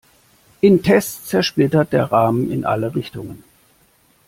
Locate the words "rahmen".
2.11-2.51